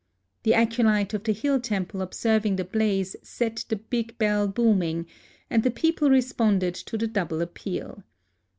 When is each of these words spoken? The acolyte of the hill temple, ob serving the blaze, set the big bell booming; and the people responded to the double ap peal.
The 0.41 0.55
acolyte 0.55 1.13
of 1.13 1.25
the 1.25 1.31
hill 1.31 1.59
temple, 1.59 2.01
ob 2.01 2.15
serving 2.15 2.55
the 2.55 2.63
blaze, 2.65 3.15
set 3.21 3.65
the 3.69 3.75
big 3.75 4.17
bell 4.17 4.47
booming; 4.47 5.05
and 5.47 5.61
the 5.61 5.69
people 5.69 6.09
responded 6.09 6.73
to 6.73 6.97
the 6.97 7.05
double 7.05 7.39
ap 7.39 7.53
peal. 7.53 8.01